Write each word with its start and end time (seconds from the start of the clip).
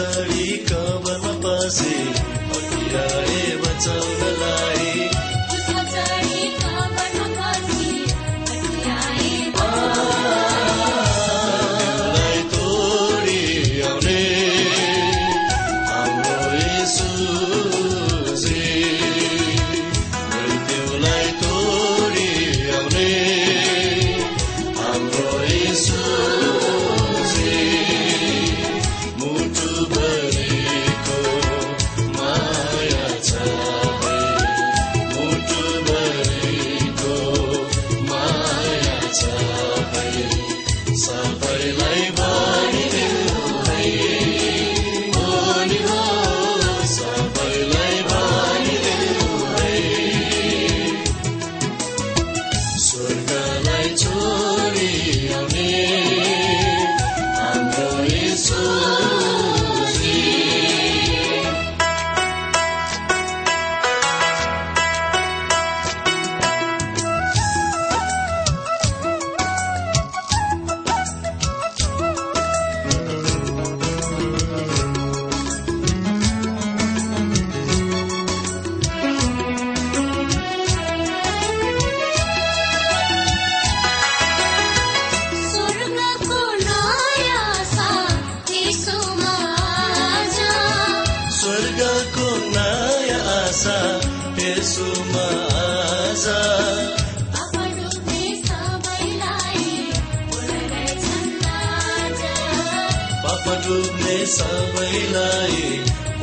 साडी 0.00 0.46
कवरमा 0.56 1.32
पासे 1.32 1.94
पतिराए 2.50 3.56
बचाउनलाई। 3.56 4.79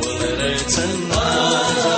ولنا 0.02 0.56
تنادى 0.56 1.97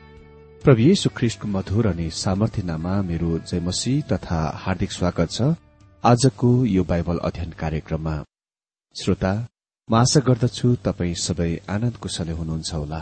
प्रभु 0.63 0.81
येशु 0.81 1.09
ख्रिष्टको 1.17 1.47
मधुर 1.47 1.87
अनि 1.87 2.07
सामर्थ्यनामा 2.13 2.93
मेरो 3.01 3.29
जयमसी 3.49 3.93
तथा 4.09 4.39
हार्दिक 4.63 4.91
स्वागत 4.91 5.29
छ। 5.31 5.41
आजको 6.03 6.49
यो 6.65 6.83
बाइबल 6.91 7.17
अध्ययन 7.27 7.51
कार्यक्रममा 7.61 8.13
श्रोता 8.95 9.31
म 9.89 9.95
आशा 9.99 10.19
गर्दछु 10.27 10.67
तपाई 10.85 11.13
सबै 11.25 11.49
आनन्द 11.75 11.95
कुशलै 12.03 12.33
हुनुहुन्छ 12.39 12.73
होला। 12.73 12.99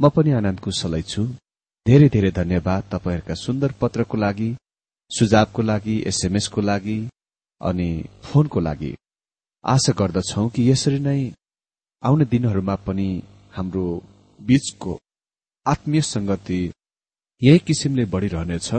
म 0.00 0.08
पनि 0.14 0.30
आनन्द 0.40 0.60
कुशलै 0.60 1.02
छु। 1.12 1.24
धेरै 1.86 2.08
धेरै 2.16 2.30
धन्यवाद 2.40 2.82
तपाईँहरूका 2.92 3.34
सुन्दर 3.44 3.70
पत्रको 3.80 4.16
लागि 4.24 4.50
सुझावको 5.10 5.62
लागि 5.70 5.96
एसएमएसको 6.12 6.60
लागि 6.70 6.98
अनि 7.60 7.88
फोनको 8.24 8.60
लागि। 8.68 8.92
आशा 9.64 9.92
गर्दछौ 10.00 10.44
कि 10.54 10.68
यसरी 10.70 10.98
नै 11.08 11.20
आउने 12.02 12.24
दिनहरूमा 12.34 12.76
पनि 12.86 13.08
हाम्रो 13.56 13.86
बीचको 14.40 14.92
आत्मीय 15.66 16.00
संगति 16.00 16.72
यही 17.42 17.58
किसिमले 17.58 18.04
बढ़िरहनेछ। 18.04 18.74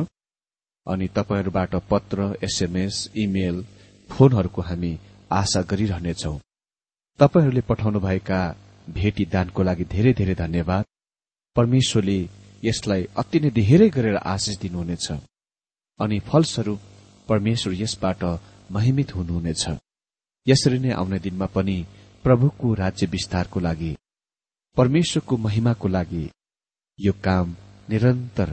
अनि 0.87 1.07
तपाईँहरूबाट 1.07 1.75
पत्र 1.91 2.37
एसएमएस 2.43 3.09
इमेल 3.17 3.65
फोनहरूको 4.09 4.61
हामी 4.61 4.91
आशा 5.31 5.61
गरिरहनेछौ। 5.61 6.33
तपाईँहरूले 7.19 7.61
पठाउनुभएका 7.61 8.39
भेटी 8.89 9.25
दानको 9.25 9.63
लागि 9.63 9.85
धेरै 9.93 10.13
धेरै 10.13 10.35
धन्यवाद। 10.35 10.85
परमेश्वरले 11.55 12.19
यसलाई 12.63 13.03
अति 13.17 13.39
नै 13.39 13.49
धेरै 13.49 13.89
गरेर 13.89 14.17
आशिष 14.33 14.57
दिनुहुनेछ। 14.57 15.07
अनि 15.99 16.19
फलस्वरूप 16.19 16.79
परमेश्वर 17.29 17.73
यसबाट 17.73 18.23
महिमित 18.71 19.15
हुनुहुनेछ। 19.15 19.63
यसरी 20.47 20.79
नै 20.79 20.91
आउने 20.91 21.19
दिनमा 21.19 21.45
पनि 21.45 21.77
प्रभुको 22.23 22.73
राज्य 22.73 23.05
विस्तारको 23.07 23.59
लागि 23.59 23.91
परमेश्वरको 24.77 25.37
महिमाको 25.37 25.87
लागि 25.87 26.25
यो 26.99 27.11
काम 27.23 27.55
निरन्तर 27.89 28.49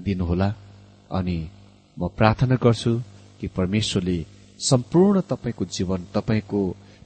दिनुहोला। 0.00 0.48
अनि 1.10 1.38
म 1.96 2.08
प्रार्थना 2.08 2.54
गर्छु 2.54 2.92
कि 3.40 3.46
परमेश्वरले 3.48 4.18
सम्पूर्ण 4.60 5.20
तपाईँको 5.20 5.64
जीवन 5.64 6.04
तपाईँको 6.14 6.60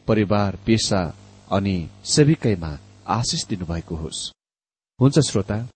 परिवार 0.08 0.56
पेसा 0.66 1.02
अनि 1.50 1.76
सेविकैमा 2.04 2.78
आशिष 3.08 3.44
दिनुभएको 3.46 3.96
होस्। 3.96 4.30
हुन्छ 5.00 5.18
श्रोता 5.18 5.68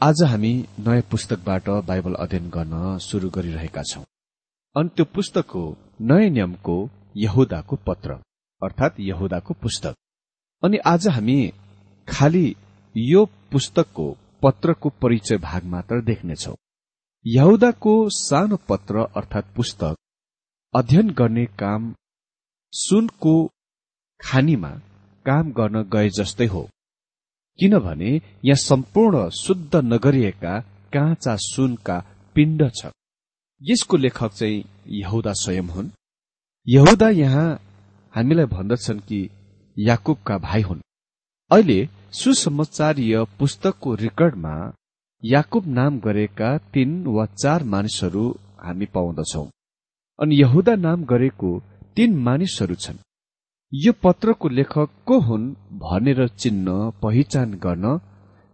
आज 0.00 0.22
हामी 0.22 0.52
नयाँ 0.78 1.02
पुस्तकबाट 1.10 1.68
बाइबल 1.88 2.14
अध्ययन 2.14 2.48
गर्न 2.50 2.98
शुरू 2.98 3.30
गरिरहेका 3.30 3.82
छौं। 3.82 4.02
अनि 4.76 4.88
त्यो 4.88 5.04
पुस्तक 5.04 5.50
हो 5.50 5.64
नयाँ 6.00 6.30
नियमको 6.30 6.76
यहुदाको 7.16 7.76
पत्र 7.86 8.10
अर्थात 8.62 9.00
यहुदाको 9.00 9.54
पुस्तक। 9.54 9.94
अनि 10.62 10.78
आज 10.86 11.08
हामी 11.08 11.38
खालि 12.08 12.46
यो 12.96 13.24
पुस्तकको 13.52 14.06
पत्रको 14.44 14.88
परिचय 15.02 15.36
भाग 15.36 15.64
मात्र 15.64 16.00
देख्नेछौ। 16.02 16.54
यहुदाको 17.26 18.08
सानो 18.08 18.56
पत्र 18.68 19.04
अर्थात 19.16 19.44
पुस्तक 19.56 19.96
अध्ययन 20.74 21.10
गर्ने 21.10 21.44
काम 21.46 21.94
सुनको 22.72 23.34
खानीमा 24.20 24.70
काम 25.26 25.52
गर्न 25.52 25.82
गए 25.82 26.08
जस्तै 26.08 26.46
हो। 26.46 26.68
किनभने 27.58 28.10
यहाँ 28.44 28.54
सम्पूर्ण 28.54 29.28
शुद्ध 29.30 29.76
नगरिएका 29.76 30.60
काँचा 30.94 31.36
सुनका 31.36 31.98
पिण्ड 32.34 32.70
छ। 32.82 32.86
यसको 33.62 33.96
लेखक 33.96 34.32
चाहिँ 34.32 34.64
यहुदा 34.88 35.32
स्वयं 35.32 35.68
हुन्। 35.68 35.90
यहुदा 36.68 37.08
यहाँ 37.08 37.48
हामीलाई 38.14 38.44
भन्दछन् 38.44 39.00
कि 39.00 39.30
याकुबका 39.78 40.38
भाइ 40.38 40.62
हुन्। 40.62 40.80
अहिले 41.50 41.88
सुसमाचारीय 42.14 43.14
पुस्तकको 43.38 43.94
रेकर्डमा 43.94 44.54
याकुब 45.22 45.64
नाम 45.78 45.98
गरेका 46.00 46.50
तीन 46.74 46.90
वा 47.06 47.24
चार 47.34 47.62
मानिसहरू 47.72 48.24
हामी 48.64 48.86
पाउँदछौ 48.94 49.44
अनि 50.18 50.40
यहुदा 50.40 50.74
नाम 50.76 51.04
गरेको 51.04 51.50
तीन 51.96 52.16
मानिसहरू 52.22 52.74
छन्। 52.74 52.98
यो 53.72 53.92
पत्रको 54.02 54.48
लेखक 54.48 54.90
को 55.06 55.18
हुन् 55.20 55.54
भनेर 55.82 56.26
चिन्न 56.38 56.76
पहिचान 57.02 57.58
गर्न 57.64 57.98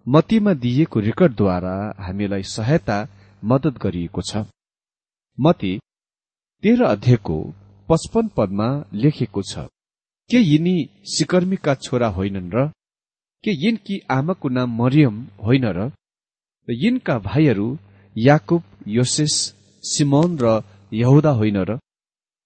मतीमा 0.06 0.52
दिइएको 0.62 1.00
रेकर्डद्वारा 1.00 1.76
हामीलाई 1.98 2.42
सहायता 2.54 2.98
मदत 3.42 3.78
गरिएको 3.84 4.22
छ। 4.22 4.44
मती 5.38 5.72
तेह्र 6.62 6.84
अध्ययको 6.86 7.38
पचपन 7.88 8.34
पदमा 8.36 8.68
लेखेको 8.94 9.42
छ 9.42 9.68
के 10.30 10.38
यिनी 10.42 10.76
सिकर्मीका 11.10 11.74
छोरा 11.84 12.08
होइनन् 12.16 12.52
र 12.54 12.70
के 13.44 13.50
यिनकी 13.56 13.98
आमाको 14.10 14.48
नाम 14.48 14.76
मरियम 14.76 15.20
होइन 15.44 15.64
र 15.68 15.90
यिनका 16.68 17.18
भाइहरू 17.18 17.66
याकुब 18.16 18.62
योसेस 18.88 19.36
सिमोन 19.84 20.36
र 20.38 20.50
यहुदा 20.92 21.30
होइन 21.30 21.56
र 21.64 21.78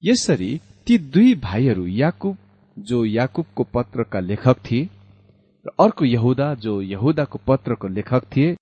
यसरी 0.02 0.50
ती 0.86 0.98
दुई 1.08 1.34
भाइहरू 1.40 1.86
याकुब 1.86 2.36
जो 2.76 3.04
याकुबको 3.04 3.64
पत्रका 3.74 4.20
लेखक 4.20 4.60
थिए 4.64 4.88
र 5.66 5.74
अर्को 5.80 6.04
यहुदा 6.04 6.54
जो 6.58 6.80
यहुदाको 6.82 7.38
पत्रको 7.46 7.88
लेखक 7.88 8.30
थिए 8.36 8.54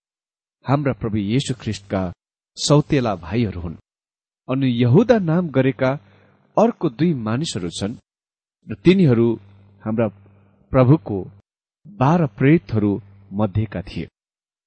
हाम्रा 0.65 0.93
प्रभु 0.93 1.19
येशु 1.25 1.55
ख्रिष्टका 1.55 2.03
सौतेला 2.57 3.15
भाइहरू 3.19 3.61
हुन्। 3.61 3.77
अनि 4.49 4.73
यहुदा 4.77 5.19
नाम 5.25 5.49
गरेका 5.51 5.93
अर्को 6.57 6.91
दुई 6.95 7.12
मानिसहरू 7.21 7.69
छन् 7.71 8.01
र 8.67 8.81
तिनीहरू 8.85 9.29
हाम्रा 9.85 10.09
प्रभुको 10.73 11.19
बाह्र 11.87 12.27
प्रेतहरू 12.27 12.93
मध्येका 13.33 13.83
थिए। 13.83 14.07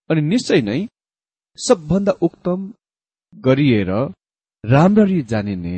अनि 0.09 0.21
निश्चय 0.21 0.61
नै 0.61 0.79
सबभन्दा 1.57 2.11
उक्तम 2.21 2.59
गरिएर 3.33 3.91
राम्ररी 4.63 5.21
जानिने 5.21 5.77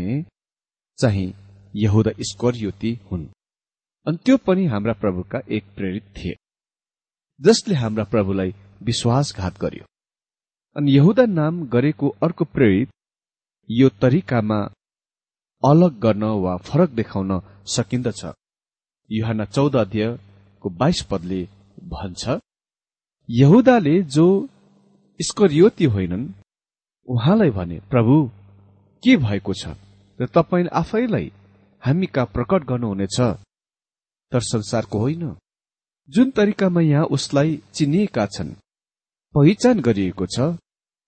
चाहिँ 1.00 1.34
यहुदा 1.76 2.12
स्कर्योती 2.22 2.92
हुन्। 3.12 3.26
अनि 4.06 4.18
त्यो 4.26 4.38
पनि 4.38 4.66
हाम्रा 4.66 4.94
प्रभुका 4.94 5.40
एक 5.50 5.64
प्रेरित 5.76 6.06
थिए 6.18 6.36
जसले 7.42 7.76
हाम्रा 7.76 8.04
प्रभुलाई 8.04 8.54
विश्वासघात 8.82 9.60
गर्यो। 9.62 9.86
अनि 10.76 10.92
यहुदा 10.92 11.26
नाम 11.30 11.66
गरेको 11.68 12.10
अर्को 12.24 12.46
प्रेरित 12.46 12.90
यो 13.70 13.90
तरिकामा 14.02 14.60
अलग 15.64 16.00
गर्न 16.00 16.24
वा 16.44 16.58
फरक 16.58 16.90
देखाउन 16.90 17.32
सकिन्दछ। 17.66 18.22
युहान 19.10 19.46
चौध 19.46 19.76
अध्यय 19.76 20.18
को 20.68 20.76
बाइस 20.76 21.02
पदले 21.02 21.42
भन्छ। 21.84 22.40
यहुदाले 23.30 24.02
जो 24.04 24.28
स्करियोती 25.20 25.86
होइनन् 25.86 26.28
उहाँलाई 27.08 27.50
भने 27.50 27.80
प्रभु 27.80 28.16
के 29.04 29.18
भएको 29.18 29.54
छ? 29.54 29.68
र 30.20 30.28
तपाईँले 30.28 30.70
आफैलाई 30.70 31.32
हामी 31.84 32.06
कहाँ 32.06 32.26
प्रकट 32.26 32.64
गर्नुहुनेछ। 32.64 33.18
तर 34.32 34.42
संसारको 34.44 35.00
होइन। 35.00 35.36
जुन 36.10 36.32
तरिकामा 36.32 36.82
यहाँ 36.82 37.06
उसलाई 37.06 37.62
चिनिएका 37.74 38.26
छन् 38.26 38.52
पहिचान 39.36 39.80
गरिएको 39.80 40.26
छ 40.26 40.58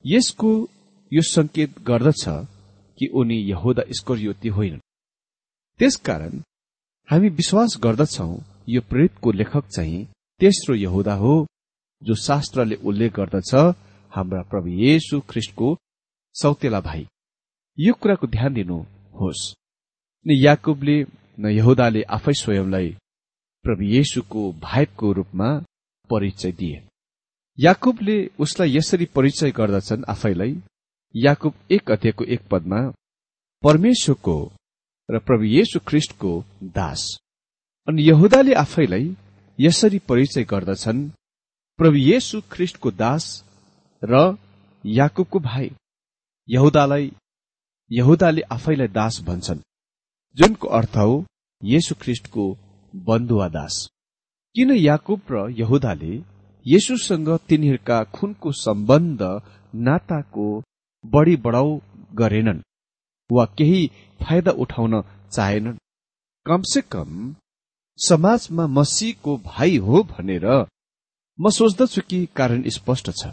यसको 0.06 0.70
यो 1.12 1.22
संकेत 1.22 1.80
गर्दछ 1.80 2.24
कि 3.00 3.08
उनी 3.08 3.38
यहुदा 3.50 3.84
स्करियोती 3.92 4.48
होइनन्। 4.48 4.80
त्यसकारण 5.80 6.40
हामी 7.10 7.30
विश्वास 7.30 7.78
गर्दछौ 7.84 8.28
यो 8.70 8.82
प्रेतको 8.82 9.32
लेखक 9.32 9.68
चाहिँ 9.76 10.06
तेस्रो 10.40 10.76
यहुदा 10.76 11.14
हो 11.14 11.48
जो 12.02 12.16
शास्त्रले 12.16 12.76
उल्लेख 12.76 13.14
गर्दछ 13.14 13.54
हाम्रा 14.14 14.42
प्रभु 14.42 14.68
येशु 14.68 15.20
ख्रिस्टको 15.30 15.78
सौतेला 16.36 16.82
भाइ। 16.82 17.06
यो 17.78 17.94
कुराको 17.94 18.28
ध्यान 18.28 18.54
दिनुहोस्। 18.54 19.54
न 20.28 20.32
याकुबले 20.32 20.98
न 21.40 21.50
यहुदाले 21.50 22.02
आफै 22.02 22.34
स्वयंलाई 22.34 22.90
प्रभु 23.66 23.84
येशुको 23.84 24.52
भाइको 24.54 25.12
रूपमा 25.12 25.50
परिचय 26.10 26.52
दिए। 26.52 26.84
याकुबले 27.60 28.18
उसलाई 28.40 28.76
यसरी 28.78 29.06
परिचय 29.06 29.52
गर्दछन् 29.52 30.06
आफैलाई। 30.10 30.56
याकुब 31.16 31.54
एक 31.72 31.92
अध्ययको 31.92 32.24
एक 32.26 32.42
पदमा 32.52 32.82
परमेश्वरको 33.64 34.38
र 35.10 35.20
प्रभु 35.20 35.44
येशु 35.44 35.80
ख्रिष्टको 35.80 36.44
दास। 36.64 37.18
अनि 37.90 38.04
यहुदाले 38.04 38.54
आफैलाई 38.54 39.06
यसरी 39.60 40.00
परिचय 40.10 40.44
गर्दछन् 40.44 41.00
प्रभु 41.80 41.98
येशु 41.98 42.42
ख्रिष्टको 42.52 42.92
दास 42.92 43.26
र 44.04 44.20
याकुबको 44.84 45.40
भाइ। 45.40 45.70
यहुदालाई 46.50 47.12
यहुदाले 47.92 48.42
आफैलाई 48.56 48.88
दास 48.98 49.20
भन्छन् 49.28 49.66
जुनको 50.38 50.68
अर्थ 50.80 50.98
हो 50.98 51.16
येशु 51.62 51.96
ख्रिष्टको 52.02 52.46
बन्धुवा 52.94 53.48
दास। 53.58 53.80
किन 54.56 54.76
याकुब 54.78 55.22
र 55.32 55.50
यहुदाले 55.62 56.14
येशुसँग 56.66 57.36
तिनीहरूका 57.50 58.04
खुनको 58.16 58.52
सम्बन्ध 58.62 59.22
नाताको 59.88 60.48
बढी 61.04 61.36
बढाउ 61.46 61.78
गरेनन् 62.22 62.66
वा 63.30 63.46
केही 63.58 63.82
फाइदा 64.22 64.52
उठाउन 64.64 65.02
चाहेनन्? 65.36 65.78
कमसे 66.46 66.82
कम 66.94 67.36
समाजमा 68.00 68.66
मसीहको 68.68 69.38
भाइ 69.46 69.76
हो 69.78 70.04
भनेर 70.12 70.46
म 71.40 71.50
सोच्दछु 71.50 72.02
कि 72.10 72.20
कारण 72.36 72.64
स्पष्ट 72.70 73.10
छ। 73.12 73.32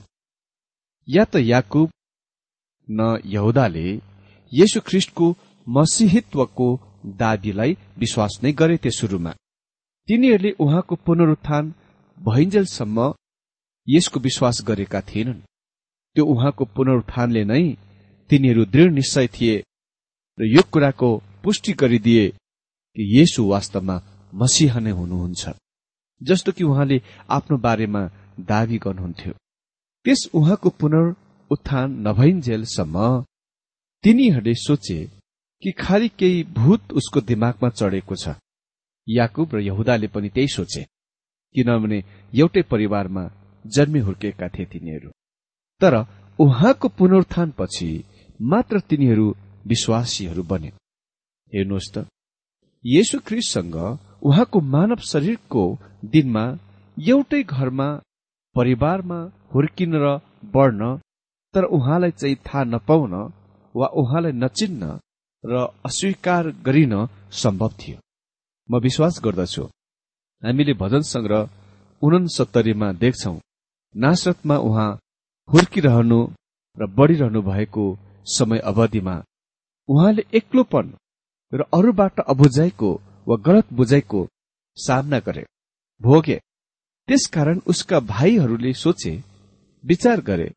या 1.09 1.25
त 1.25 1.37
याकुब 1.37 1.91
न 2.89 3.19
यहुदाले 3.27 3.87
येशु 4.53 4.81
ख्रिष्टको 4.89 5.35
मसिहित्वको 5.67 6.69
दावीलाई 7.23 7.77
विश्वास 7.99 8.39
नै 8.43 8.53
गरेथे 8.53 8.91
सुरुमा। 8.91 9.33
तिनीहरूले 10.09 10.51
उहाँको 10.65 10.95
पुनरुत्थान 11.07 11.73
भइन्जेलसम्म 12.19 13.13
यसको 13.89 14.21
विश्वास 14.21 14.63
गरेका 14.69 15.01
थिएनन्। 15.01 15.41
त्यो 16.17 16.25
उहाँको 16.33 16.65
पुनरुत्थानले 16.77 17.45
नै 17.45 17.65
तिनीहरू 18.31 18.65
दृढ 18.73 18.93
निश्चय 18.93 19.27
थिए 19.35 19.55
र 20.39 20.45
यो 20.47 20.63
कुराको 20.73 21.11
पुष्टि 21.43 21.73
गरिदिए 21.81 22.29
कि 22.97 23.03
यसु 23.15 23.45
वास्तवमा 23.51 23.97
मसिह 24.41 24.79
नै 24.79 24.91
हुनुहुन्छ। 24.91 25.43
जस्तो 26.21 26.53
कि 26.53 26.65
उहाँले 26.65 26.99
आफ्नो 27.29 27.57
बारेमा 27.59 28.03
दावी 28.41 28.79
गर्नुहुन्थ्यो। 28.79 29.33
त्यस 30.07 30.21
उहाँको 30.35 30.69
पुनरुत्थान 30.71 31.89
नभइन्जेलसम्म 32.07 32.97
तिनीहरूले 34.05 34.55
सोचे 34.55 34.99
कि 35.63 35.71
खालि 35.73 36.09
केही 36.09 36.43
भूत 36.59 36.93
उसको 36.93 37.21
दिमागमा 37.21 37.69
चढेको 37.71 38.15
छ। 38.17 38.29
याकुब 39.09 39.55
र 39.55 39.59
यहुदाले 39.61 40.09
पनि 40.09 40.29
त्यही 40.29 40.49
सोचे 40.49 40.83
किनभने 41.55 41.99
एउटै 42.33 42.63
परिवारमा 42.63 43.25
जन्मे 43.67 44.01
हुर्केका 44.01 44.49
थिए 44.49 44.67
तिनीहरू। 44.67 45.11
तर 45.81 45.95
उहाँको 46.39 46.89
पुनरुत्थानपछि 46.89 47.89
मात्र 48.41 48.81
तिनीहरू 48.81 49.27
विश्वासीहरू 49.67 50.43
बने। 50.43 50.71
हेर्नुहोस् 51.53 51.93
त 51.95 51.97
येशु 52.85 53.19
ख्रिससँग 53.27 53.77
उहाँको 54.29 54.61
मानव 54.75 55.01
शरीरको 55.13 55.63
दिनमा 56.13 56.45
एउटै 56.97 57.43
घरमा 57.45 57.89
परिवारमा 58.57 59.19
हुर्किन 59.55 59.93
र 60.03 60.07
बढ्न 60.55 60.83
तर 61.55 61.65
उहाँलाई 61.77 62.11
चाहिँ 62.21 62.37
थाहा 62.47 62.65
नपाउन 62.65 63.15
वा 63.75 63.87
उहाँलाई 64.01 64.33
नचिन्न 64.43 64.83
र 65.45 65.55
अस्वीकार 65.89 66.45
गरिन 66.67 66.95
सम्भव 67.33 67.73
थियो। 67.81 67.99
म 68.69 68.81
विश्वास 68.87 69.21
गर्दछु 69.25 69.65
हामीले 70.43 70.75
भजन 70.83 71.03
संग्रह 71.13 71.49
उनसत्तरीमा 72.03 72.89
देख्छौ। 73.03 73.35
नासरतमा 73.95 74.57
उहाँ 74.69 74.91
हुर्किरहनु 75.49 76.21
र 76.79 76.87
बढ़िरहनु 76.99 77.41
भएको 77.43 77.85
समय 78.27 78.59
अवधिमा 78.71 79.17
उहाँले 79.89 80.23
एक्लोपन 80.39 80.87
र 81.53 81.61
अरूबाट 81.75 82.21
अबुझाइको 82.33 82.91
वा 83.27 83.37
गलत 83.47 83.73
बुझाइको 83.73 84.27
सामना 84.77 85.19
गरे। 85.19 85.45
भोगे। 86.01 86.39
त्यसकारण 87.09 87.59
उसका 87.67 87.99
भाइहरूले 88.01 88.73
सोचे 88.75 89.13
विचार 89.85 90.21
गरे 90.21 90.49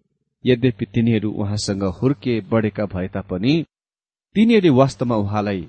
यद्यपि 0.46 0.86
तिनीहरू 0.86 1.30
उहाँसँग 1.32 1.84
हुर्के 1.98 2.40
बढेका 2.52 2.86
भए 2.94 3.08
तापनि 3.08 3.54
तिनीहरूले 4.36 4.70
वास्तवमा 4.80 5.16
उहाँलाई 5.16 5.62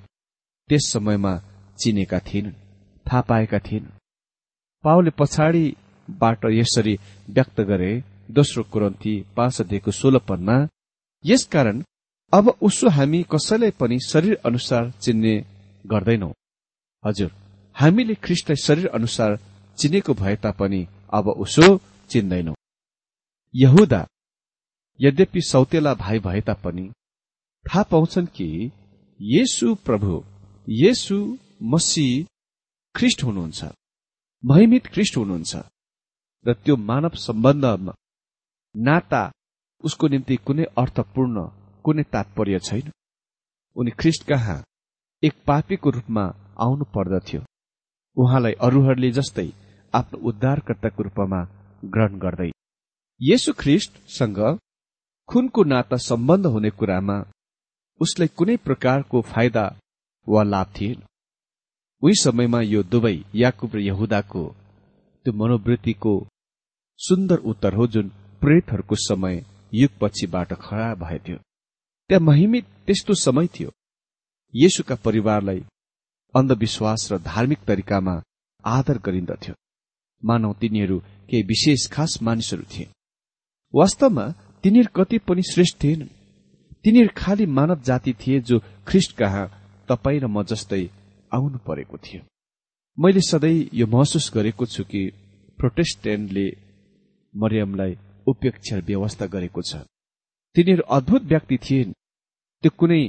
त्यस 0.70 0.90
समयमा 0.92 1.32
चिनेका 1.78 2.18
थिएनन् 2.18 2.58
थाहा 3.06 3.20
पाएका 3.20 3.58
थिएनन् 3.58 3.98
पावले 4.84 5.10
पछाडिबाट 5.18 6.44
यसरी 6.52 6.94
व्यक्त 7.28 7.60
गरे 7.60 7.92
दोस्रो 8.30 8.62
कुरन्ती 8.72 9.14
पाँच 9.36 9.60
अध्ययको 9.60 9.90
सोह्र 9.90 10.68
यसकारण 11.24 11.82
अब 12.32 12.48
उसो 12.62 12.88
हामी 12.88 13.22
कसैलाई 13.32 13.70
पनि 13.70 13.98
शरीर 14.08 14.38
अनुसार 14.46 14.90
चिन्ने 15.02 15.34
गर्दैनौ। 15.86 16.32
हजुर 17.04 17.30
हामीले 17.76 18.14
ख्रिस्टलाई 18.24 18.62
शरीर 18.66 18.86
अनुसार 18.98 19.38
चिनेको 19.78 20.14
भए 20.14 20.36
तापनि 20.44 20.80
अब 21.12 21.28
उसो 21.44 21.66
चिन्दैनौ। 22.10 22.54
यहुदा 23.54 24.06
यद्यपि 25.00 25.40
सौतेला 25.42 25.94
भाइ 25.94 26.18
भए 26.26 26.40
तापनि 26.48 26.86
थाहा 27.66 27.82
पाउँछन् 27.90 28.26
कि 28.36 28.48
येसु 29.20 29.74
प्रभु 29.86 30.22
येसु 30.68 31.16
मसी 31.72 32.08
ख्रिस्ट 32.94 33.22
हुनुहुन्छ 33.24 33.60
महिमित 34.44 34.86
ख्रिस्ट 34.94 35.16
हुनुहुन्छ 35.16 35.52
र 36.46 36.52
त्यो 36.64 36.76
मानव 36.90 37.16
सम्बन्धमा 37.26 37.92
नाता 38.74 39.22
उसको 39.84 40.08
निम्ति 40.08 40.36
कुनै 40.46 40.64
अर्थपूर्ण 40.82 41.36
कुनै 41.84 42.02
तात्पर्य 42.12 42.58
छैन। 42.68 42.90
उनी 43.76 43.90
ख्रिस्ट 44.00 44.22
कहाँ 44.28 44.62
एक 45.22 45.34
पापीको 45.46 45.90
रूपमा 45.90 46.24
आउनु 46.60 46.84
पर्दथ्यो। 46.94 47.40
उहाँलाई 48.16 48.52
अरूहरूले 48.66 49.10
जस्तै 49.18 49.48
आफ्नो 49.94 50.18
उद्धारकर्ताको 50.28 51.02
रूपमा 51.02 51.40
ग्रहण 51.92 52.18
गर्दै। 52.24 52.50
येशु 53.20 53.52
ख्रिस्टसँग 53.60 54.38
खुनको 55.28 55.62
नाता 55.72 55.96
सम्बन्ध 56.08 56.46
हुने 56.46 56.70
कुरामा 56.78 57.16
उसलाई 58.00 58.28
कुनै 58.38 58.56
प्रकारको 58.66 59.20
फाइदा 59.32 59.64
वा 60.26 60.42
लाभ 60.42 60.68
थिएन। 60.76 61.02
उही 62.02 62.14
समयमा 62.22 62.60
यो 62.74 62.82
दुवै 62.82 63.16
याकुब 63.34 63.74
र 63.76 63.78
यहुदाको 63.80 64.44
त्यो 65.26 65.32
मनोवृत्तिको 65.40 66.14
सुन्दर 67.00 67.38
उत्तर 67.50 67.74
हो 67.74 67.86
जुन 67.86 68.08
प्रेतहरूको 68.40 68.96
समय 69.08 69.44
युग 69.74 69.90
पछिबाट 70.00 70.52
खडा 70.64 70.94
भएथ्यो। 71.02 71.36
त्यहाँ 72.10 72.24
महिमित 72.24 72.64
त्यस्तो 72.86 73.14
समय 73.26 73.46
थियो। 73.54 73.70
येसुका 74.54 74.94
परिवारलाई 75.04 75.60
अन्धविश्वास 76.34 77.08
र 77.12 77.18
धार्मिक 77.18 77.58
तरिकामा 77.58 78.22
आदर 78.64 78.98
गरिन्दथ्यो। 78.98 79.54
मानव 80.22 80.52
तिनीहरू 80.60 80.98
केही 81.30 81.42
विशेष 81.42 81.86
खास 81.88 82.18
मानिसहरू 82.22 82.62
थिए। 82.62 82.88
वास्तवमा 83.74 84.26
तिनीहरू 84.64 84.90
कति 84.96 85.18
पनि 85.18 85.42
श्रेष्ठ 85.42 85.82
थिएनन्। 85.82 86.08
तिनीहरू 86.84 87.10
खालि 87.16 87.46
मानव 87.46 87.80
जाति 87.80 88.12
थिए 88.12 88.40
जो 88.40 88.58
ख्रिस्ट 88.86 89.16
कहाँ 89.16 89.46
तपाईँ 89.88 90.20
र 90.20 90.26
म 90.26 90.42
जस्तै 90.42 90.84
आउनु 91.34 91.58
परेको 91.58 91.96
थियो। 91.96 92.22
मैले 92.98 93.20
सधैँ 93.20 93.68
यो 93.74 93.86
महसुस 93.86 94.30
गरेको 94.34 94.66
छु 94.66 94.84
कि 94.84 95.02
प्रोटेस्टेन्टले 95.58 96.46
मरियमलाई 97.34 97.96
उपेक्षा 98.26 98.76
व्यवस्था 98.78 99.26
गरेको 99.26 99.62
छ। 99.62 99.74
तिनीहरू 100.56 100.82
अद्भुत 100.90 101.22
व्यक्ति 101.22 101.58
थिएन। 101.58 101.92
त्यो 102.62 102.70
कुनै 102.78 103.02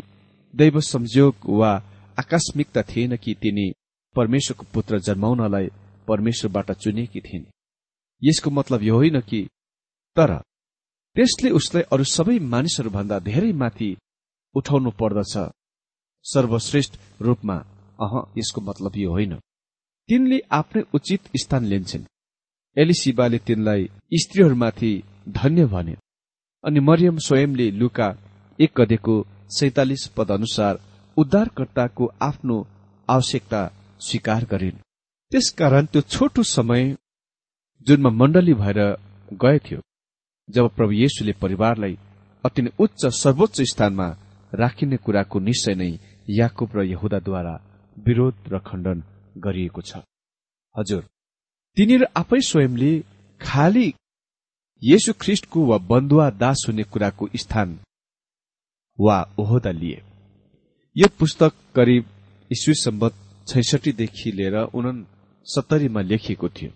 दैव 0.55 0.79
संयोग 0.79 1.35
वा 1.49 1.71
आकस्मिकता 2.19 2.81
थिएन 2.81 3.15
कि 3.17 3.33
तिनी 3.33 3.71
परमेश्वरको 4.15 4.65
पुत्र 4.73 4.99
जन्माउनलाई 4.99 5.67
परमेश्वरबाट 6.07 6.71
चुनेकी 6.71 7.21
थिइन्। 7.21 7.45
यसको 8.21 8.49
मतलब 8.49 8.83
यो 8.83 8.95
होइन 8.95 9.19
कि 9.19 9.41
तर 10.17 10.37
त्यसले 11.15 11.49
उसलाई 11.49 11.83
अरू 11.83 12.03
सबै 12.03 12.39
मानिसहरूभन्दा 12.39 13.19
धेरै 13.19 13.51
माथि 13.53 13.97
उठाउनु 14.55 14.91
पर्दछ। 14.91 15.33
सर्वश्रेष्ठ 16.25 16.99
रूपमा 17.21 17.57
अह 18.01 18.13
यसको 18.37 18.61
मतलब 18.61 18.97
यो 18.97 19.09
होइन। 19.11 19.35
तिनले 20.09 20.39
आफ्नै 20.51 20.83
उचित 20.93 21.29
स्थान 21.37 21.65
लिन्छन्। 21.65 22.05
एलिसिबाले 22.77 23.37
तिनलाई 23.37 23.89
स्त्रीहरूमाथि 24.13 24.91
धन्य 25.29 25.65
भने 25.65 25.95
अनि 26.63 26.79
मरियम 26.79 27.17
स्वयंले 27.17 27.71
लुका 27.71 28.07
एक 28.59 28.71
गदेको 28.77 29.15
सैतालिस 29.49 30.07
पद 30.07 30.31
अनुसार 30.31 30.79
उद्धारकर्ताको 31.17 32.11
आफ्नो 32.21 32.57
आवश्यकता 33.09 33.61
स्वीकार 33.99 34.45
गरिन्। 34.51 34.83
त्यसकारण 35.31 35.85
त्यो 35.85 36.01
छोटो 36.03 36.43
समय 36.43 36.83
जुनमा 37.87 38.09
मण्डली 38.09 38.53
भएर 38.53 38.79
गएथ्यो 39.43 39.79
जब 40.49 40.67
प्रभु 40.75 40.91
येशुले 40.93 41.33
परिवारलाई 41.41 41.97
अति 42.43 42.61
नै 42.61 42.71
उच्च 42.79 43.05
सर्वोच्च 43.15 43.61
स्थानमा 43.71 44.07
राखिने 44.53 44.97
कुराको 44.97 45.39
निश्चय 45.39 45.75
नै 45.75 45.91
याकुब 46.29 46.69
र 46.75 46.83
यहुदाद्वारा 46.83 47.55
विरोध 47.97 48.35
र 48.53 48.59
खण्डन 48.67 49.03
गरिएको 49.37 49.81
छ। 49.81 50.03
हजुर 50.75 51.03
तिनीहरू 51.77 52.05
आफै 52.21 52.39
स्वयंले 52.49 52.91
खालि 53.41 53.87
येशु 54.81 55.13
ख्रिष्टको 55.21 55.65
वा 55.65 55.77
बन्धुवा 55.91 56.29
दास 56.41 56.65
हुने 56.67 56.83
कुराको 56.83 57.27
स्थान 57.35 57.77
वा 58.99 59.17
ओहदा 59.39 59.71
लिए। 59.71 60.01
यो 60.95 61.07
पुस्तक 61.19 61.53
करिब 61.75 62.05
ईस्वी 62.51 62.73
सम्बत 62.75 63.13
छैसठीदेखि 63.47 64.31
लिएर 64.31 64.55
उन 64.75 65.05
सत्तरीमा 65.45 66.01
लेखिएको 66.01 66.49
थियो। 66.49 66.71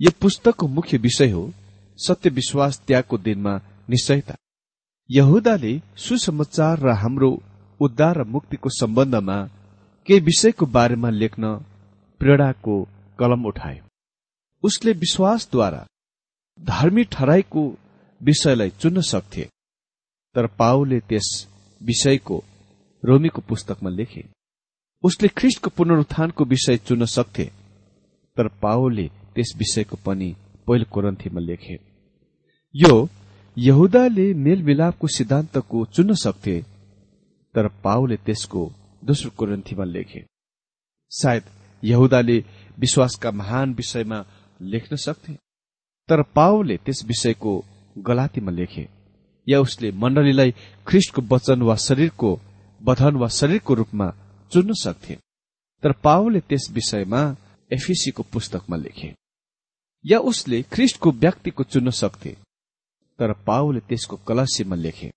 यो 0.00 0.10
पुस्तकको 0.20 0.68
मुख्य 0.68 0.98
विषय 0.98 1.30
हो 1.30 1.42
सत्य 1.98 2.30
विश्वास 2.30 2.80
त्यागको 2.86 3.18
दिनमा 3.18 3.54
निश्चयता। 3.90 4.36
यहुदाले 5.10 5.72
सुसमाचार 5.96 6.80
र 6.80 6.94
हाम्रो 7.02 7.30
उद्धार 7.80 8.20
र 8.20 8.24
मुक्तिको 8.24 8.68
सम्बन्धमा 8.70 9.38
केही 10.08 10.20
विषयको 10.20 10.66
बारेमा 10.66 11.10
लेख्न 11.10 11.54
प्रेरणाको 12.20 12.80
कलम 13.18 13.46
उठायो। 13.46 13.84
उसले 14.64 14.92
विश्वासद्वारा 15.04 15.86
धार्मिक 16.58 17.08
ठराईको 17.12 17.68
विषयलाई 18.20 18.70
चुन्न 18.80 19.00
सक्थे 19.12 19.48
तर 20.34 20.46
पाओले 20.58 21.00
त्यस 21.08 21.28
विषयको 21.80 22.44
रोमीको 23.06 23.42
पुस्तकमा 23.48 23.90
लेखे। 23.90 24.24
उसले 25.04 25.28
ख्रिस्टको 25.38 25.70
पुनरुत्थानको 25.76 26.44
विषय 26.44 26.76
चुन्न 26.86 27.04
सक्थे 27.06 27.44
तर 28.36 28.48
पाओले 28.62 29.06
त्यस 29.34 29.52
विषयको 29.58 29.96
पनि 30.06 30.34
पहिलो 30.66 30.90
कोरन्थीमा 30.92 31.40
लेखे। 31.40 31.78
यो 32.74 33.08
यहुदाले 33.56 34.32
मेलमिलापको 34.34 35.06
सिद्धान्तको 35.08 35.84
चुन्न 35.94 36.14
सक्थे 36.14 36.60
तर 37.54 37.68
पाओले 37.84 38.16
त्यसको 38.16 38.70
दोस्रो 39.04 39.30
कोरन्थीमा 39.38 39.84
लेखे। 39.84 40.24
सायद 41.12 41.44
यहुदाले 41.82 42.38
विश्वासका 42.78 43.30
महान 43.30 43.74
विषयमा 43.74 44.24
लेख्न 44.60 44.96
सक्थे 44.96 45.32
तर 46.08 46.22
पाओले 46.36 46.76
त्यस 46.76 47.04
विषयको 47.04 47.52
गलातीमा 47.98 48.52
लेखे 48.52 48.86
या 49.46 49.60
उसले 49.60 49.90
मण्डलीलाई 49.92 50.50
ख्रिस्टको 50.86 51.22
वचन 51.30 51.62
वा 51.62 51.74
शरीरको 51.78 52.30
बधन 52.86 53.16
वा 53.16 53.28
शरीरको 53.28 53.74
रूपमा 53.74 54.08
चुन्न 54.52 54.72
सक्थे। 54.82 55.14
तर 55.82 55.92
पाओले 56.04 56.40
त्यस 56.40 56.70
विषयमा 56.70 57.22
एफिसीको 57.70 58.22
पुस्तकमा 58.32 58.76
लेखे। 58.76 59.14
या 60.04 60.18
उसले 60.30 60.62
ख्रिस्टको 60.72 61.10
व्यक्तिको 61.12 61.62
चुन्न 61.64 61.90
सक्थे 61.90 62.36
तर 63.18 63.32
पाओले 63.46 63.80
त्यसको 63.88 64.16
कलसीमा 64.28 64.76
लेखे। 64.76 65.10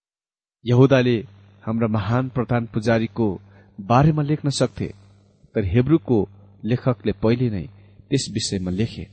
यहुदाले 0.65 1.17
हाम्रा 1.63 1.88
महान 1.88 2.29
प्रधान 2.29 2.65
पुजारीको 2.65 3.27
बारेमा 3.79 4.23
लेख्न 4.23 4.49
सक्थे 4.49 4.88
तर 5.55 5.65
हेब्रूको 5.65 6.17
लेखकले 6.63 7.12
पहिले 7.23 7.49
नै 7.49 7.65
त्यस 8.10 8.25
विषयमा 8.34 8.71
लेखे। 8.71 9.05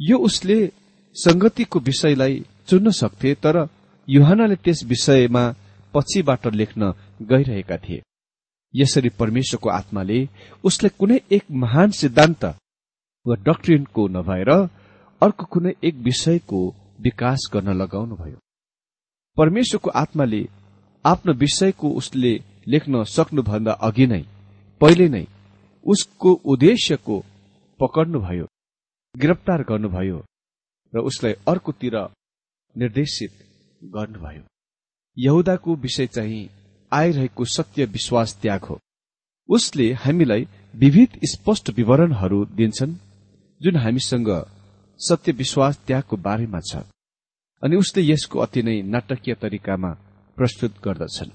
यो 0.00 0.18
उसले 0.18 0.58
संगतिको 1.16 1.78
विषयलाई 1.80 2.44
चुन्न 2.68 2.90
सक्थे 2.90 3.34
तर 3.34 3.56
युहानले 4.08 4.56
त्यस 4.56 4.84
विषयमा 4.84 5.44
पछिबाट 5.94 6.46
लेख्न 6.54 6.92
गइरहेका 7.24 7.76
थिए। 7.78 8.02
यसरी 8.74 9.08
परमेश्वरको 9.20 9.68
आत्माले 9.70 10.18
उसले 10.64 10.88
कुनै 10.98 11.18
एक 11.32 11.44
महान 11.62 11.90
सिद्धान्त 12.00 12.44
वा 13.26 13.34
डक्ट्रिनको 13.46 14.06
नभएर 14.16 14.50
अर्को 15.22 15.44
कुनै 15.52 15.72
एक 15.84 15.94
विषयको 16.06 16.60
विकास 17.00 17.48
गर्न 17.52 17.72
लगाउनुभयो। 17.82 18.38
परमेश्वरको 19.36 19.90
आत्माले 20.02 20.42
आफ्नो 21.04 21.32
विषयको 21.34 21.90
उसले 22.00 22.32
लेख्न 22.68 23.04
सक्नुभन्दा 23.06 23.72
अघि 23.88 24.06
नै 24.06 24.22
पहिले 24.80 25.08
नै 25.08 25.24
उसको 25.86 26.32
उद्देश्यको 26.52 27.16
पकड्नुभयो 27.80 28.46
गिरफ्तार 29.14 29.62
गर्नुभयो 29.62 30.18
र 30.92 30.98
उसलाई 31.08 31.32
अर्कोतिर 31.48 31.96
निर्देशित 32.76 33.32
गर्नुभयो। 33.94 34.42
यहुदाको 35.16 35.74
विषय 35.76 36.06
चाहिँ 36.06 36.42
आइरहेको 36.98 37.44
सत्य 37.56 37.84
विश्वास 37.96 38.38
त्याग 38.42 38.64
हो। 38.64 38.78
उसले 39.48 39.86
हामीलाई 40.04 40.46
विविध 40.74 41.18
स्पष्ट 41.32 41.70
विवरणहरू 41.76 42.44
दिन्छन् 42.56 42.94
जुन 43.60 43.76
हामीसँग 43.76 44.30
सत्य 45.00 45.32
विश्वास 45.32 45.78
त्यागको 45.86 46.16
बारेमा 46.26 46.60
छ 46.68 46.82
अनि 47.62 47.76
उसले 47.76 48.02
यसको 48.02 48.38
अति 48.38 48.62
नै 48.62 48.80
नाटकीय 48.92 49.34
तरिकामा 49.42 49.90
प्रस्तुत 50.36 50.74
गर्दछन्। 50.84 51.30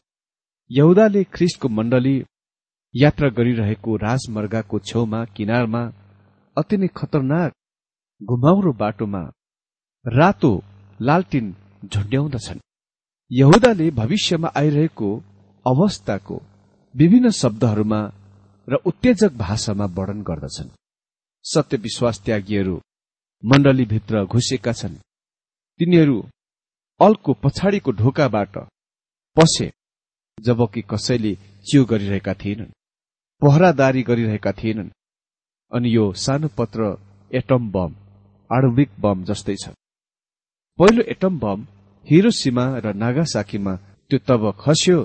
यहुदाले 0.72 1.24
ख्रिस्टको 1.34 1.68
मण्डली 1.70 2.18
यात्रा 2.94 3.30
गरिरहेको 3.38 3.96
राजमर्गाको 3.98 4.80
छेउमा 4.90 5.24
किनारमा 5.36 5.82
अति 6.58 6.78
नै 6.78 6.88
खतरनाक 6.98 7.54
घुमाउरो 8.22 8.72
बाटोमा 8.82 9.24
रातो 10.06 10.52
लालटिन 11.00 11.46
झुन्ड्याउँदछन्। 11.86 12.60
यहुदाले 13.32 13.90
भविष्यमा 13.92 14.52
आइरहेको 14.62 15.10
अवस्थाको 15.72 16.42
विभिन्न 16.96 17.30
शब्दहरूमा 17.42 18.02
र 18.68 18.76
उत्तेजक 18.90 19.32
भाषामा 19.38 19.86
वर्णन 19.98 20.22
गर्दछन्। 20.30 20.70
सत्य 21.46 21.78
विश्वास 21.78 22.22
त्यागीहरू 22.26 22.76
मण्डलीभित्र 23.44 24.24
घुसेका 24.26 24.74
छन्। 24.74 24.96
तिनीहरू 25.80 26.18
अल्को 27.00 27.34
पछाडिको 27.44 27.92
ढोकाबाट 28.02 28.58
पसे 29.38 29.68
जबकि 30.38 30.82
कसैले 30.92 31.34
च्यु 31.68 31.86
गरिरहेका 31.86 32.34
थिएनन् 32.42 32.76
पहरादारी 33.42 34.02
गरिरहेका 34.04 34.52
थिएनन् 34.54 34.96
अनि 35.72 35.96
यो 35.96 36.06
सानो 36.24 36.48
पत्र 36.58 36.96
एटम 37.32 37.72
बम 37.72 37.92
आणविक 38.50 38.90
बम 39.02 39.24
जस्तै 39.24 39.56
छ। 39.64 39.70
पहिलो 40.80 41.04
एटम 41.14 41.40
बम 41.40 41.66
हिरोसीमा 42.08 42.66
र 42.84 42.94
नागासाकीमा 42.96 43.74
त्यो 44.12 44.20
तब 44.28 44.44
खस्यो 44.60 44.98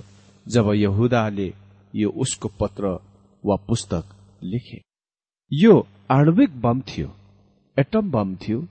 जब 0.47 0.73
यहुदाले 0.75 1.53
यो 1.95 2.11
उसको 2.23 2.49
पत्र 2.61 2.99
वा 3.45 3.57
पुस्तक 3.69 4.05
लेखे। 4.43 4.81
यो 5.53 5.75
आणविक 6.11 6.61
बम 6.61 6.81
थियो 6.89 7.09
एटम 7.77 8.11
बम 8.11 8.35
थियो 8.37 8.67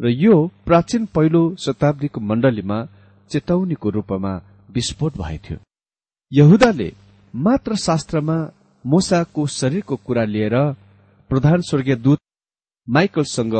र 0.00 0.08
यो 0.08 0.34
प्राचीन 0.64 1.06
पहिलो 1.14 1.42
शताब्दीको 1.56 2.20
मण्डलीमा 2.20 2.78
चेतावनीको 3.30 3.90
रूपमा 3.90 4.32
विस्फोट 4.70 5.16
भएको 5.18 5.44
थियो। 5.48 5.58
यहुदाले 6.32 6.92
मात्र 7.34 7.76
शास्त्रमा 7.76 8.36
मोसाको 8.84 9.46
शरीरको 9.46 9.96
कुरा 9.96 10.24
लिएर 10.24 10.56
प्रधान 11.30 11.60
स्वर्गीय 11.68 11.96
दूत 11.96 12.18
माइकलसँग 12.88 13.54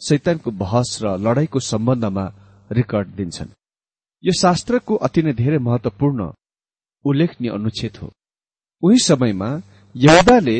शैतानको 0.00 0.50
बहस 0.62 0.98
र 1.02 1.16
लडाईँको 1.18 1.60
सम्बन्धमा 1.62 2.24
रेकर्ड 2.70 3.08
दिन्छन्। 3.16 3.56
यो 4.24 4.32
शास्त्रको 4.40 4.94
अति 5.06 5.22
नै 5.22 5.32
धेरै 5.32 5.58
महत्वपूर्ण 5.58 6.30
उल्लेखनीय 7.04 7.50
अनुच्छेद 7.50 7.96
हो। 7.96 8.10
उही 8.82 8.98
समयमा 8.98 9.50
यहुदाले 9.94 10.58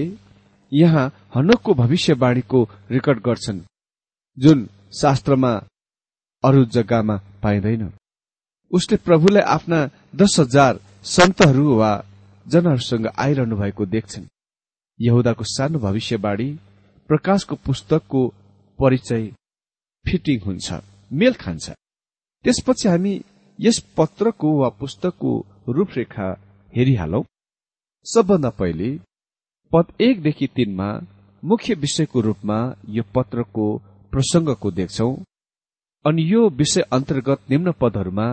यहाँ 0.72 1.06
हनकको 1.34 1.74
भविष्यवाणीको 1.74 2.62
रेकर्ड 2.90 3.18
गर्छन् 3.18 3.60
जुन 4.36 4.68
शास्त्रमा 5.00 5.52
अरू 6.44 6.64
जग्गामा 6.64 7.16
पाइँदैन। 7.42 7.92
उसले 8.72 8.96
प्रभुलाई 8.96 9.42
आफ्ना 9.46 9.78
दस 10.16 10.36
हजार 10.40 10.80
सन्तहरू 11.06 11.74
वा 11.76 11.92
जनहरूसँग 12.46 13.06
आइरहनु 13.06 13.56
भएको 13.56 13.86
देख्छन्। 13.86 14.26
यहुदाको 15.00 15.44
सानो 15.46 15.78
भविष्यवाणी 15.78 16.48
प्रकाशको 17.10 17.54
पुस्तकको 17.56 18.26
परिचय 18.78 19.22
फिटिङ 20.04 20.40
हुन्छ 20.40 20.80
मेल 21.10 21.34
खान्छ। 21.34 21.70
त्यसपछि 22.44 22.88
हामी 22.88 23.14
यस 23.58 23.78
पत्रको 23.96 24.48
वा 24.60 24.68
पुस्तकको 24.80 25.32
रूपरेखा 25.68 26.28
हेरिहालौ। 26.72 27.22
सबभन्दा 28.06 28.50
पहिले 28.50 28.88
पद 29.72 29.92
एकदेखि 30.00 30.46
तीनमा 30.56 30.88
मुख्य 31.42 31.74
विषयको 31.74 32.20
रूपमा 32.20 32.58
यो 32.88 33.02
पत्रको 33.14 33.66
प्रसंगको 34.12 34.70
देख्छौ 34.70 35.10
अनि 36.04 36.22
यो 36.32 36.48
विषय 36.50 36.82
अन्तर्गत 36.92 37.50
निम्न 37.50 37.72
पदहरूमा 37.80 38.26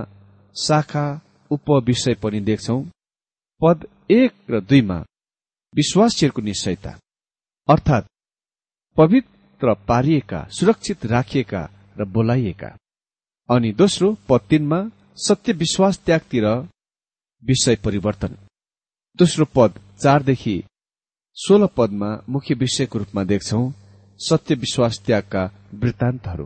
शाखा 0.55 1.05
उपविषय 1.51 2.13
पनि 2.23 2.39
देख्छौ। 2.39 2.77
पद 3.61 3.87
एक 4.11 4.33
र 4.49 4.59
दुईमा 4.61 4.97
विश्वासीहरूको 5.73 6.41
निश्चयता 6.41 6.91
अर्थात् 7.67 8.09
पवित्र 8.97 9.73
पारिएका 9.87 10.39
सुरक्षित 10.57 11.05
राखिएका 11.05 11.61
र 11.99 12.05
बोलाइएका। 12.05 12.69
अनि 13.49 13.71
दोस्रो 13.73 14.07
पद 14.29 14.41
तीनमा 14.49 14.79
सत्य 15.17 15.53
विश्वास 15.53 15.99
त्यागतिर 16.05 16.45
विषय 17.43 17.75
परिवर्तन। 17.75 18.37
दोस्रो 19.17 19.45
पद 19.55 19.79
चारदेखि 20.03 20.63
सोह्र 21.35 21.67
पदमा 21.77 22.09
मुख्य 22.29 22.53
विषयको 22.53 22.99
रूपमा 22.99 23.23
देख्छौ 23.23 23.71
सत्य 24.19 24.55
विश्वास 24.55 24.99
त्यागका 25.05 25.43
वृत्तान्तहरू। 25.73 26.45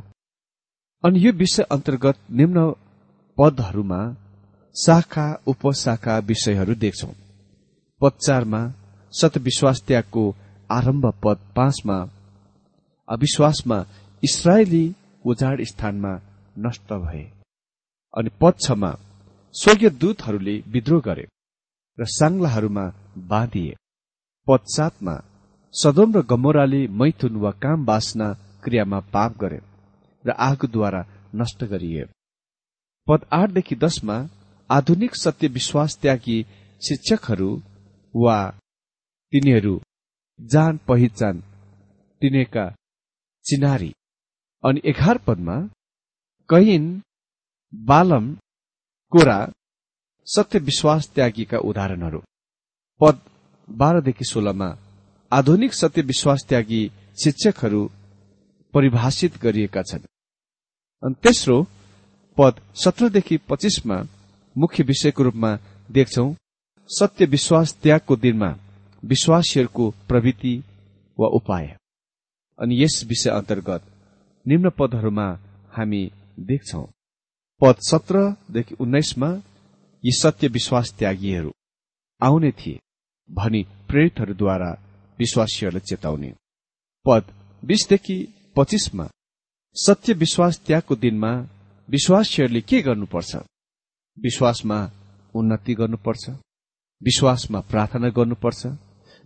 अनि 1.03 1.25
यो 1.25 1.31
विषय 1.31 1.63
अन्तर्गत 1.63 2.17
निम्न 2.31 2.73
पदहरूमा 3.37 4.15
शाखा 4.75 5.27
उपशाखा 5.47 6.17
विषयहरू 6.19 6.75
देख्छौ। 6.75 7.07
पद 8.01 8.11
चारमा 8.25 8.73
सत्य 9.11 9.39
विश्वास 9.39 9.83
त्यागको 9.87 10.35
आरम्भ 10.71 11.05
पद 11.23 11.37
पाँचमा 11.55 11.97
अविश्वासमा 13.09 13.85
इसरायली 14.23 14.95
उजाड 15.25 15.61
स्थानमा 15.61 16.13
नष्ट 16.59 16.93
भए। 16.93 17.31
अनि 18.17 18.29
पद 18.41 18.53
छमा 18.61 18.95
स्वर्गीय 19.55 19.89
दूतहरूले 20.01 20.55
विद्रोह 20.67 21.01
गरे 21.01 21.25
र 21.97 22.05
साङ्लाहरूमा 22.11 22.85
बाँधिए। 23.31 23.75
पश्चातमा 24.47 25.15
सदोम 25.73 26.09
र 26.15 26.21
गमोराले 26.31 26.81
मैथुन 26.99 27.35
वा 27.43 27.51
काम 27.63 27.85
बासना 27.85 28.27
क्रियामा 28.63 28.99
पाप 29.13 29.37
गरे 29.41 29.59
र 30.25 30.35
आगोद्वारा 30.47 31.01
नष्ट 31.39 31.63
गरिए। 31.71 32.03
पद 33.07 33.25
आठदेखि 33.33 33.75
दसमा 33.75 34.17
आधुनिक 34.69 35.15
सत्य 35.15 35.47
विश्वास 35.57 35.97
त्यागी 36.01 36.37
शिक्षकहरू 36.81 37.51
वा 38.13 38.37
तिनीहरू 39.33 39.75
जान 40.39 40.77
पहिचान 40.87 41.39
तिनीका 42.21 42.65
चिनारी। 43.45 43.91
अनि 44.63 44.81
एघार 44.89 45.17
पदमा 45.27 45.57
कैन 46.49 46.83
बालम 47.73 48.25
कोरा 49.15 49.51
सत्य 50.25 50.59
विश्वास 50.59 51.09
त्यागीका 51.09 51.57
उदाहरणहरू। 51.57 52.19
पद 53.01 53.19
बाह्रदेखि 53.69 54.25
सोह्रमा 54.25 54.77
आधुनिक 55.31 55.73
सत्य 55.73 56.01
विश्वास 56.01 56.45
त्यागी 56.49 56.91
शिक्षकहरू 57.23 57.91
परिभाषित 58.73 59.37
गरिएका 59.37 59.81
छन्। 59.81 59.99
अनि 61.03 61.15
तेस्रो 61.23 61.67
पद 62.37 62.59
सत्रदेखि 62.75 63.37
पच्चिसमा 63.37 63.97
मुख्य 64.57 64.83
विषयको 64.83 65.23
रूपमा 65.23 65.51
देख्छौ 65.91 66.35
सत्य 66.89 67.25
विश्वास 67.25 67.73
त्यागको 67.83 68.15
दिनमा 68.15 68.49
विश्वासीहरूको 69.03 69.89
प्रवृत्ति 69.89 70.63
वा 71.19 71.27
उपाय। 71.27 71.77
अनि 72.59 72.83
यस 72.83 73.03
विषय 73.05 73.29
अन्तर्गत 73.29 73.81
निम्न 74.47 74.69
पदहरूमा 74.69 75.27
हामी 75.71 76.11
देख्छौ। 76.39 76.87
पद 77.61 77.75
सत्रदेखि 77.89 78.75
उन्नाइसमा 78.79 79.29
यी 80.05 80.11
सत्य 80.11 80.47
विश्वास 80.47 80.93
त्यागीहरू 80.99 81.51
आउने 82.21 82.51
थिए 82.51 82.79
भनी 83.31 83.61
प्रेरितहरूद्वारा 83.89 84.71
विश्वासीहरूलाई 85.19 85.87
चेताउने 85.89 86.31
पद 87.05 87.23
बीसदेखि 87.65 88.17
पच्चिसमा 88.55 89.07
सत्य 89.75 90.13
विश्वास 90.13 90.59
त्यागको 90.67 90.95
दिनमा 90.95 91.31
विश्वासीहरूले 91.89 92.61
के 92.61 92.81
गर्नुपर्छ? 92.81 93.35
विश्वासमा 94.17 94.79
उन्नति 95.35 95.73
गर्नुपर्छ 95.73 96.29
विश्वासमा 97.03 97.59
प्रार्थना 97.59 98.09
गर्नुपर्छ 98.09 98.65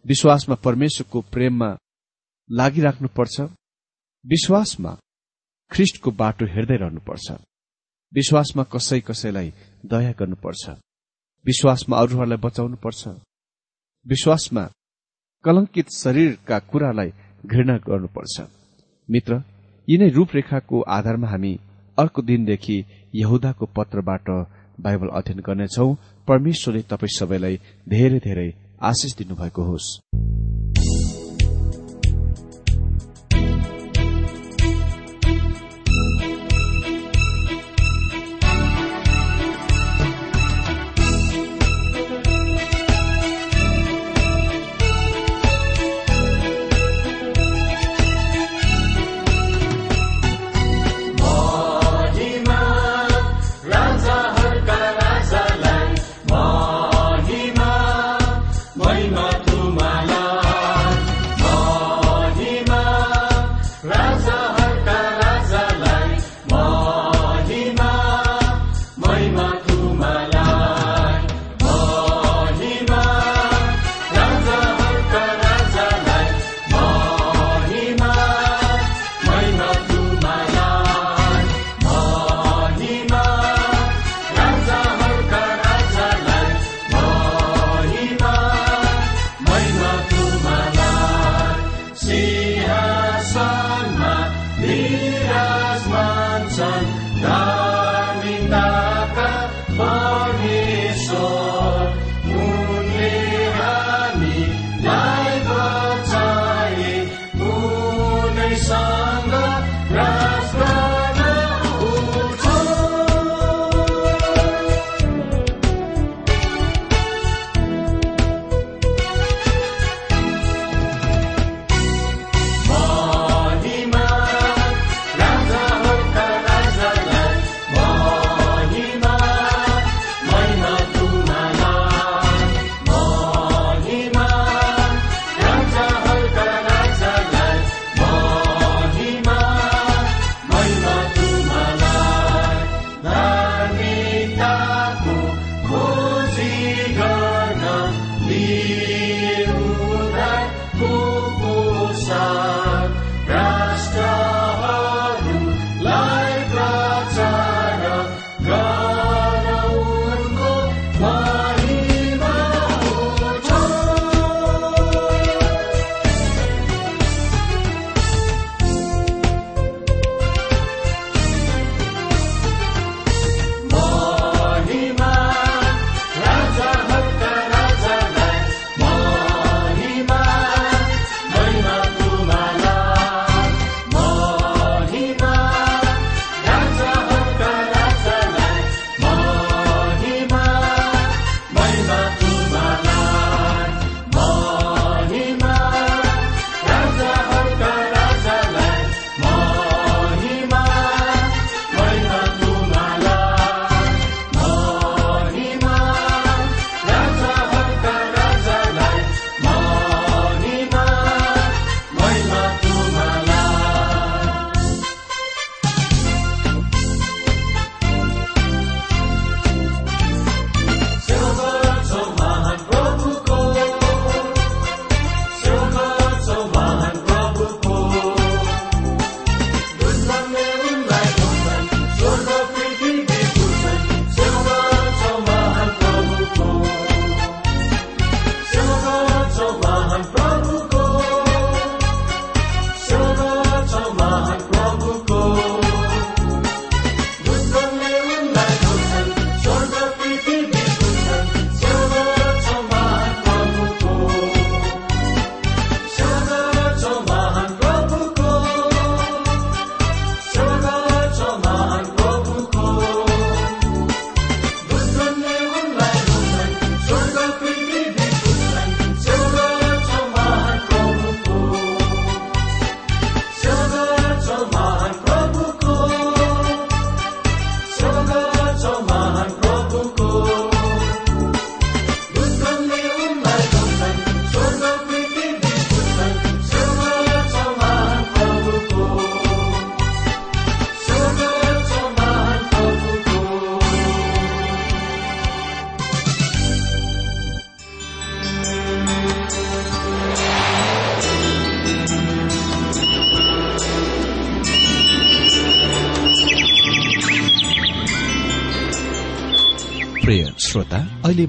विश्वासमा 0.05 0.55
परमेश्वरको 0.55 1.21
प्रेममा 1.33 1.77
लागिराख्नुपर्छ 2.49 3.41
विश्वासमा 4.25 4.97
ख्रिष्टको 5.71 6.11
बाटो 6.11 6.45
हेर्दै 6.45 6.77
रहनुपर्छ। 6.77 7.27
विश्वासमा 8.13 8.63
कसै 8.63 8.99
कसैलाई 8.99 9.53
दया 9.85 10.11
गर्नुपर्छ। 10.11 10.69
विश्वासमा 11.45 11.97
अरूहरूलाई 11.97 12.37
बचाउनुपर्छ। 12.37 13.07
विश्वासमा 14.07 14.63
कलंकित 15.43 15.87
शरीरका 15.97 16.59
कुरालाई 16.59 17.09
घृणा 17.45 17.75
गर्नुपर्छ। 17.77 18.35
मित्र 19.09 19.43
यिनै 19.89 20.09
रूपरेखाको 20.09 20.81
आधारमा 20.81 21.27
हामी 21.27 21.53
अर्को 21.97 22.21
दिनदेखि 22.21 22.77
यहुदाको 23.15 23.65
पत्रबाट 23.65 24.27
बाइबल 24.79 25.07
अध्ययन 25.07 25.39
गर्नेछौ। 25.39 25.87
परमेश्वरले 26.27 26.81
तपाईँ 26.81 27.15
सबैलाई 27.19 27.55
धेरै 27.89 28.19
धेरै 28.19 28.49
आशिष 28.81 29.15
दिनुभएको 29.17 29.63
होस्। 29.63 29.87